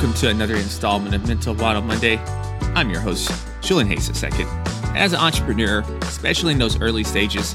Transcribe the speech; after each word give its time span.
Welcome 0.00 0.18
to 0.20 0.30
another 0.30 0.56
installment 0.56 1.14
of 1.14 1.28
Mental 1.28 1.52
Model 1.52 1.82
Monday. 1.82 2.16
I'm 2.74 2.88
your 2.88 3.00
host, 3.00 3.30
Julian 3.60 3.86
Hayes 3.86 4.08
II. 4.08 4.30
As 4.96 5.12
an 5.12 5.18
entrepreneur, 5.20 5.80
especially 6.00 6.54
in 6.54 6.58
those 6.58 6.80
early 6.80 7.04
stages, 7.04 7.54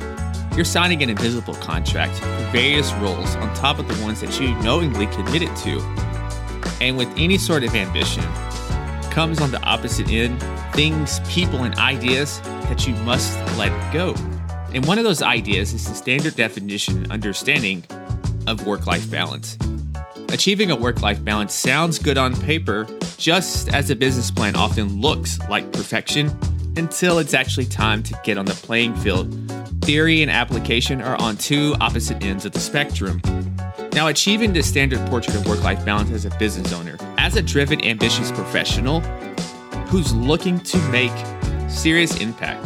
you're 0.56 0.64
signing 0.64 1.02
an 1.02 1.10
invisible 1.10 1.56
contract 1.56 2.14
for 2.20 2.28
various 2.52 2.94
roles 2.94 3.36
on 3.38 3.52
top 3.56 3.80
of 3.80 3.88
the 3.88 4.00
ones 4.04 4.22
that 4.22 4.40
you 4.40 4.54
knowingly 4.62 5.08
committed 5.08 5.56
to. 5.56 5.82
And 6.80 6.98
with 6.98 7.12
any 7.18 7.40
sort 7.40 7.64
of 7.64 7.74
ambition, 7.74 8.24
comes 9.10 9.42
on 9.42 9.50
the 9.50 9.60
opposite 9.64 10.12
end 10.12 10.40
things, 10.76 11.22
people, 11.28 11.64
and 11.64 11.74
ideas 11.80 12.42
that 12.42 12.88
you 12.88 12.94
must 12.98 13.36
let 13.58 13.92
go. 13.92 14.14
And 14.72 14.86
one 14.86 15.00
of 15.00 15.04
those 15.04 15.24
ideas 15.24 15.74
is 15.74 15.86
the 15.86 15.96
standard 15.96 16.36
definition 16.36 17.06
and 17.06 17.12
understanding 17.12 17.84
of 18.46 18.68
work 18.68 18.86
life 18.86 19.10
balance. 19.10 19.58
Achieving 20.30 20.72
a 20.72 20.76
work 20.76 21.02
life 21.02 21.24
balance 21.24 21.54
sounds 21.54 21.98
good 21.98 22.18
on 22.18 22.36
paper, 22.42 22.86
just 23.18 23.74
as 23.74 23.90
a 23.90 23.96
business 23.96 24.30
plan 24.32 24.56
often 24.56 25.00
looks 25.02 25.40
like 25.50 25.72
perfection 25.72 26.30
until 26.78 27.20
it's 27.20 27.34
actually 27.34 27.66
time 27.66 28.04
to 28.04 28.20
get 28.24 28.38
on 28.38 28.46
the 28.46 28.54
playing 28.54 28.96
field. 28.98 29.34
Theory 29.84 30.22
and 30.22 30.32
application 30.32 31.02
are 31.02 31.16
on 31.22 31.38
two 31.38 31.76
opposite 31.80 32.24
ends 32.24 32.46
of 32.46 32.52
the 32.52 32.60
spectrum. 32.60 33.22
Now, 33.94 34.08
achieving 34.08 34.52
this 34.52 34.68
standard 34.68 35.00
portrait 35.08 35.36
of 35.36 35.48
work 35.48 35.64
life 35.64 35.86
balance 35.86 36.12
as 36.12 36.26
a 36.26 36.32
business 36.38 36.74
owner, 36.74 36.98
as 37.18 37.38
a 37.38 37.42
driven, 37.42 37.84
ambitious 37.86 38.32
professional 38.32 39.00
who's 39.88 40.14
looking 40.14 40.60
to 40.60 40.78
make 40.90 41.14
serious 41.70 42.20
impact, 42.20 42.66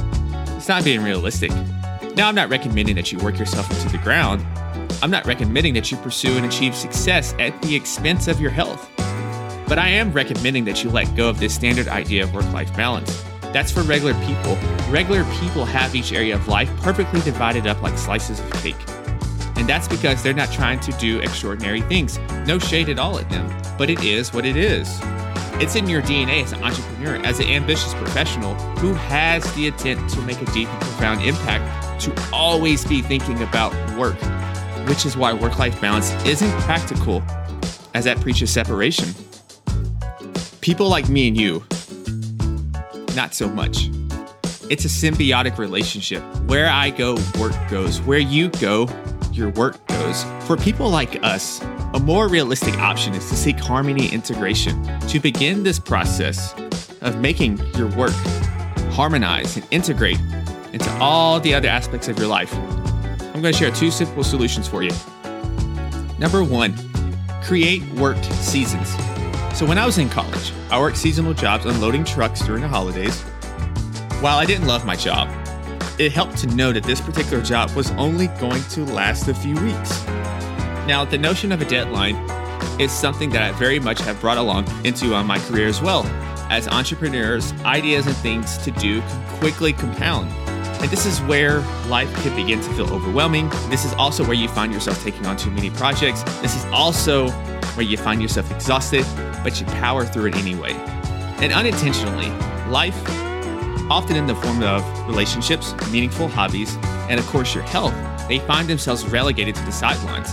it's 0.57 0.67
not 0.67 0.83
being 0.83 1.03
realistic. 1.03 1.51
Now, 2.15 2.27
I'm 2.27 2.35
not 2.35 2.49
recommending 2.49 2.95
that 2.95 3.11
you 3.11 3.19
work 3.19 3.37
yourself 3.37 3.69
into 3.69 3.89
the 3.95 4.03
ground, 4.03 4.43
I'm 5.01 5.11
not 5.11 5.25
recommending 5.25 5.73
that 5.75 5.91
you 5.91 5.97
pursue 5.97 6.35
and 6.35 6.45
achieve 6.45 6.75
success 6.75 7.33
at 7.39 7.61
the 7.61 7.73
expense 7.73 8.27
of 8.27 8.41
your 8.41 8.51
health. 8.51 8.89
But 9.67 9.79
I 9.79 9.87
am 9.87 10.11
recommending 10.11 10.65
that 10.65 10.83
you 10.83 10.89
let 10.89 11.15
go 11.15 11.29
of 11.29 11.39
this 11.39 11.55
standard 11.55 11.87
idea 11.87 12.23
of 12.23 12.33
work 12.33 12.51
life 12.51 12.75
balance. 12.75 13.23
That's 13.53 13.71
for 13.71 13.81
regular 13.83 14.13
people. 14.25 14.57
Regular 14.89 15.23
people 15.39 15.63
have 15.63 15.95
each 15.95 16.11
area 16.11 16.35
of 16.35 16.47
life 16.49 16.69
perfectly 16.81 17.21
divided 17.21 17.65
up 17.65 17.81
like 17.81 17.97
slices 17.97 18.41
of 18.41 18.51
cake. 18.61 18.75
And 19.55 19.67
that's 19.69 19.87
because 19.87 20.21
they're 20.21 20.33
not 20.33 20.51
trying 20.51 20.81
to 20.81 20.91
do 20.93 21.19
extraordinary 21.19 21.81
things. 21.81 22.19
No 22.45 22.59
shade 22.59 22.89
at 22.89 22.99
all 22.99 23.17
at 23.19 23.29
them, 23.29 23.47
but 23.77 23.89
it 23.89 24.03
is 24.03 24.33
what 24.33 24.45
it 24.45 24.57
is. 24.57 24.99
It's 25.61 25.75
in 25.75 25.87
your 25.87 26.01
DNA 26.01 26.43
as 26.43 26.51
an 26.51 26.63
entrepreneur, 26.63 27.15
as 27.25 27.39
an 27.39 27.47
ambitious 27.47 27.93
professional 27.93 28.55
who 28.79 28.93
has 28.93 29.43
the 29.55 29.67
intent 29.67 30.09
to 30.09 30.21
make 30.21 30.41
a 30.41 30.45
deep 30.51 30.67
and 30.67 30.81
profound 30.81 31.21
impact, 31.21 32.01
to 32.01 32.29
always 32.33 32.85
be 32.85 33.01
thinking 33.01 33.41
about 33.43 33.73
work, 33.97 34.17
which 34.89 35.05
is 35.05 35.15
why 35.15 35.31
work 35.31 35.59
life 35.59 35.79
balance 35.79 36.11
isn't 36.25 36.51
practical, 36.61 37.21
as 37.93 38.05
that 38.05 38.19
preaches 38.19 38.51
separation. 38.51 39.13
People 40.61 40.89
like 40.89 41.07
me 41.07 41.27
and 41.27 41.39
you, 41.39 41.63
not 43.15 43.35
so 43.35 43.47
much. 43.47 43.89
It's 44.69 44.85
a 44.85 44.87
symbiotic 44.87 45.57
relationship. 45.57 46.23
Where 46.47 46.69
I 46.69 46.89
go, 46.89 47.17
work 47.39 47.53
goes. 47.69 48.01
Where 48.01 48.19
you 48.19 48.49
go, 48.49 48.89
your 49.31 49.49
work 49.51 49.85
goes. 49.87 50.23
For 50.45 50.57
people 50.57 50.89
like 50.89 51.23
us, 51.23 51.61
a 51.93 51.99
more 51.99 52.27
realistic 52.27 52.77
option 52.79 53.13
is 53.13 53.29
to 53.29 53.35
seek 53.35 53.59
harmony 53.59 54.09
integration, 54.09 54.83
to 55.07 55.19
begin 55.19 55.63
this 55.63 55.79
process 55.79 56.53
of 57.01 57.19
making 57.19 57.57
your 57.75 57.89
work 57.95 58.13
harmonize 58.91 59.55
and 59.55 59.65
integrate 59.71 60.19
into 60.73 60.89
all 60.99 61.39
the 61.39 61.53
other 61.53 61.67
aspects 61.67 62.07
of 62.07 62.17
your 62.17 62.27
life. 62.27 62.53
I'm 63.39 63.43
going 63.43 63.53
to 63.53 63.57
share 63.57 63.71
two 63.71 63.89
simple 63.89 64.21
solutions 64.21 64.67
for 64.67 64.83
you. 64.83 64.91
Number 66.19 66.43
one, 66.43 66.75
create 67.41 67.81
work 67.93 68.21
seasons. 68.21 68.89
So, 69.57 69.65
when 69.65 69.77
I 69.77 69.85
was 69.85 69.97
in 69.97 70.09
college, 70.09 70.51
I 70.69 70.77
worked 70.77 70.97
seasonal 70.97 71.33
jobs 71.33 71.65
unloading 71.65 72.03
trucks 72.03 72.41
during 72.41 72.63
the 72.63 72.67
holidays. 72.67 73.21
While 74.19 74.39
I 74.39 74.45
didn't 74.45 74.67
love 74.67 74.85
my 74.85 74.97
job, 74.97 75.29
it 75.97 76.11
helped 76.11 76.37
to 76.39 76.47
know 76.47 76.73
that 76.73 76.83
this 76.83 76.99
particular 76.99 77.41
job 77.41 77.71
was 77.77 77.91
only 77.91 78.27
going 78.41 78.61
to 78.71 78.83
last 78.83 79.29
a 79.29 79.33
few 79.33 79.55
weeks. 79.55 80.05
Now, 80.85 81.05
the 81.09 81.17
notion 81.17 81.53
of 81.53 81.61
a 81.61 81.65
deadline 81.65 82.17
is 82.77 82.91
something 82.91 83.29
that 83.29 83.41
I 83.41 83.57
very 83.57 83.79
much 83.79 84.01
have 84.01 84.19
brought 84.19 84.37
along 84.37 84.67
into 84.85 85.15
uh, 85.15 85.23
my 85.23 85.39
career 85.39 85.67
as 85.67 85.81
well. 85.81 86.05
As 86.49 86.67
entrepreneurs, 86.67 87.53
ideas 87.63 88.05
and 88.05 88.17
things 88.17 88.57
to 88.65 88.71
do 88.71 88.99
can 88.99 89.37
quickly 89.37 89.71
compound. 89.71 90.29
And 90.79 90.89
this 90.89 91.05
is 91.05 91.19
where 91.21 91.59
life 91.87 92.13
can 92.23 92.35
begin 92.35 92.61
to 92.61 92.69
feel 92.73 92.93
overwhelming. 92.93 93.49
This 93.69 93.83
is 93.83 93.93
also 93.93 94.23
where 94.23 94.33
you 94.33 94.47
find 94.47 94.73
yourself 94.73 95.03
taking 95.03 95.25
on 95.25 95.35
too 95.35 95.51
many 95.51 95.69
projects. 95.69 96.23
This 96.41 96.55
is 96.55 96.65
also 96.71 97.29
where 97.75 97.85
you 97.85 97.97
find 97.97 98.21
yourself 98.21 98.49
exhausted, 98.51 99.05
but 99.43 99.59
you 99.59 99.65
power 99.67 100.05
through 100.05 100.27
it 100.27 100.35
anyway. 100.35 100.73
And 101.41 101.51
unintentionally, 101.51 102.29
life, 102.69 102.97
often 103.89 104.15
in 104.15 104.25
the 104.25 104.35
form 104.35 104.63
of 104.63 104.83
relationships, 105.07 105.73
meaningful 105.91 106.27
hobbies, 106.27 106.77
and 107.09 107.19
of 107.19 107.25
course 107.27 107.53
your 107.53 107.63
health, 107.63 107.93
they 108.27 108.39
find 108.39 108.67
themselves 108.67 109.05
relegated 109.05 109.55
to 109.55 109.65
the 109.65 109.71
sidelines. 109.71 110.29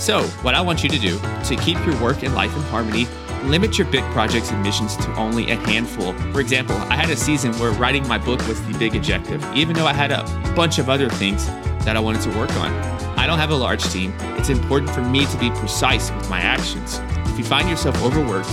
So, 0.00 0.22
what 0.42 0.54
I 0.54 0.60
want 0.60 0.82
you 0.82 0.90
to 0.90 0.98
do 0.98 1.18
to 1.18 1.56
keep 1.56 1.84
your 1.86 2.00
work 2.00 2.22
and 2.22 2.34
life 2.34 2.54
in 2.54 2.62
harmony 2.64 3.06
limit 3.48 3.78
your 3.78 3.86
big 3.88 4.04
projects 4.12 4.50
and 4.50 4.62
missions 4.62 4.96
to 4.96 5.14
only 5.16 5.50
a 5.50 5.56
handful. 5.56 6.12
For 6.32 6.40
example, 6.40 6.76
I 6.76 6.96
had 6.96 7.10
a 7.10 7.16
season 7.16 7.52
where 7.58 7.70
writing 7.72 8.06
my 8.08 8.18
book 8.18 8.46
was 8.48 8.60
the 8.66 8.76
big 8.78 8.96
objective, 8.96 9.44
even 9.54 9.74
though 9.74 9.86
I 9.86 9.92
had 9.92 10.12
a 10.12 10.24
bunch 10.54 10.78
of 10.78 10.88
other 10.88 11.08
things 11.08 11.46
that 11.84 11.96
I 11.96 12.00
wanted 12.00 12.22
to 12.22 12.30
work 12.38 12.50
on. 12.56 12.72
I 13.18 13.26
don't 13.26 13.38
have 13.38 13.50
a 13.50 13.56
large 13.56 13.84
team. 13.92 14.12
It's 14.38 14.48
important 14.48 14.90
for 14.90 15.02
me 15.02 15.26
to 15.26 15.38
be 15.38 15.50
precise 15.50 16.10
with 16.10 16.28
my 16.28 16.40
actions. 16.40 17.00
If 17.30 17.38
you 17.38 17.44
find 17.44 17.68
yourself 17.68 18.02
overworked, 18.02 18.48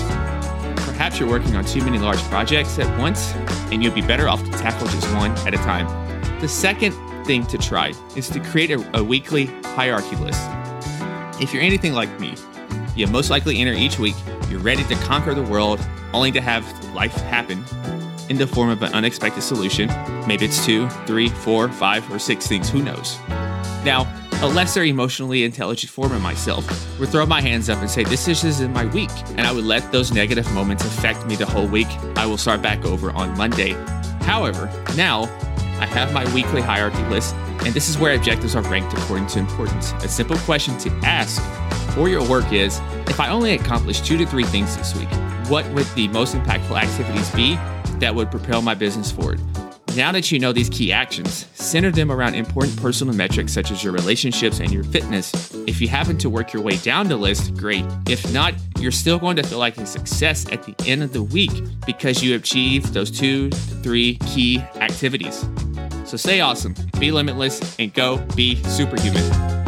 perhaps 0.85 1.19
you're 1.19 1.29
working 1.29 1.55
on 1.55 1.65
too 1.65 1.83
many 1.83 1.97
large 1.97 2.21
projects 2.23 2.77
at 2.79 2.99
once, 2.99 3.33
and 3.71 3.83
you'll 3.83 3.93
be 3.93 4.01
better 4.01 4.27
off 4.27 4.43
to 4.43 4.51
tackle 4.51 4.87
just 4.87 5.07
one 5.15 5.31
at 5.47 5.53
a 5.53 5.57
time. 5.57 5.87
The 6.39 6.47
second 6.47 6.93
thing 7.25 7.45
to 7.47 7.57
try 7.57 7.93
is 8.15 8.29
to 8.29 8.39
create 8.39 8.71
a, 8.71 8.97
a 8.97 9.03
weekly 9.03 9.45
hierarchy 9.75 10.15
list. 10.17 10.41
If 11.41 11.53
you're 11.53 11.63
anything 11.63 11.93
like 11.93 12.19
me, 12.19 12.35
you 12.95 13.07
most 13.07 13.29
likely 13.29 13.59
enter 13.59 13.73
each 13.73 13.97
week 13.97 14.15
you're 14.51 14.59
ready 14.59 14.83
to 14.83 14.95
conquer 14.95 15.33
the 15.33 15.43
world, 15.43 15.79
only 16.13 16.31
to 16.33 16.41
have 16.41 16.65
life 16.93 17.13
happen 17.13 17.63
in 18.29 18.37
the 18.37 18.45
form 18.45 18.69
of 18.69 18.83
an 18.83 18.93
unexpected 18.93 19.41
solution. 19.41 19.87
Maybe 20.27 20.45
it's 20.45 20.65
two, 20.65 20.89
three, 21.07 21.29
four, 21.29 21.69
five, 21.69 22.09
or 22.11 22.19
six 22.19 22.47
things, 22.47 22.69
who 22.69 22.83
knows? 22.83 23.17
Now, 23.85 24.05
a 24.41 24.47
lesser 24.47 24.83
emotionally 24.83 25.43
intelligent 25.43 25.91
form 25.91 26.11
of 26.11 26.21
myself 26.21 26.65
would 26.99 27.09
throw 27.09 27.25
my 27.25 27.41
hands 27.41 27.69
up 27.69 27.79
and 27.79 27.89
say, 27.89 28.03
This 28.03 28.27
is 28.27 28.59
in 28.59 28.73
my 28.73 28.85
week. 28.87 29.11
And 29.37 29.41
I 29.41 29.51
would 29.51 29.63
let 29.63 29.91
those 29.91 30.11
negative 30.11 30.51
moments 30.51 30.83
affect 30.83 31.25
me 31.27 31.35
the 31.35 31.45
whole 31.45 31.67
week. 31.67 31.87
I 32.17 32.25
will 32.25 32.37
start 32.37 32.61
back 32.61 32.83
over 32.83 33.11
on 33.11 33.37
Monday. 33.37 33.71
However, 34.23 34.65
now 34.95 35.23
I 35.79 35.85
have 35.85 36.11
my 36.13 36.31
weekly 36.33 36.61
hierarchy 36.61 37.03
list, 37.05 37.35
and 37.35 37.73
this 37.73 37.87
is 37.87 37.97
where 37.97 38.15
objectives 38.15 38.55
are 38.55 38.63
ranked 38.63 38.93
according 38.97 39.27
to 39.27 39.39
importance. 39.39 39.93
A 40.03 40.07
simple 40.07 40.37
question 40.39 40.77
to 40.79 40.89
ask 41.03 41.41
for 41.91 42.07
your 42.09 42.27
work 42.29 42.51
is 42.51 42.79
if 43.07 43.19
I 43.19 43.29
only 43.29 43.53
accomplish 43.53 44.01
two 44.01 44.17
to 44.17 44.25
three 44.25 44.45
things 44.45 44.75
this 44.77 44.95
week, 44.95 45.09
what 45.49 45.67
would 45.73 45.85
the 45.95 46.07
most 46.09 46.35
impactful 46.35 46.75
activities 46.75 47.29
be 47.31 47.55
that 47.99 48.13
would 48.15 48.31
propel 48.31 48.61
my 48.61 48.73
business 48.73 49.11
forward? 49.11 49.39
Now 49.95 50.13
that 50.13 50.31
you 50.31 50.39
know 50.39 50.53
these 50.53 50.69
key 50.69 50.93
actions, 50.93 51.47
center 51.53 51.91
them 51.91 52.11
around 52.11 52.35
important 52.35 52.81
personal 52.81 53.13
metrics 53.13 53.51
such 53.51 53.71
as 53.71 53.83
your 53.83 53.91
relationships 53.91 54.61
and 54.61 54.71
your 54.71 54.85
fitness. 54.85 55.53
If 55.67 55.81
you 55.81 55.89
happen 55.89 56.17
to 56.19 56.29
work 56.29 56.53
your 56.53 56.63
way 56.63 56.77
down 56.77 57.09
the 57.09 57.17
list, 57.17 57.55
great. 57.55 57.83
If 58.07 58.31
not, 58.31 58.53
you're 58.79 58.91
still 58.91 59.19
going 59.19 59.35
to 59.35 59.43
feel 59.43 59.59
like 59.59 59.77
a 59.77 59.85
success 59.85 60.49
at 60.49 60.63
the 60.63 60.75
end 60.89 61.03
of 61.03 61.11
the 61.11 61.23
week 61.23 61.51
because 61.85 62.23
you 62.23 62.35
achieved 62.35 62.93
those 62.93 63.11
two 63.11 63.49
to 63.49 63.57
three 63.57 64.15
key 64.27 64.59
activities. 64.75 65.45
So 66.05 66.15
stay 66.15 66.39
awesome, 66.39 66.73
be 66.97 67.11
limitless, 67.11 67.77
and 67.77 67.93
go 67.93 68.17
be 68.35 68.63
superhuman. 68.63 69.60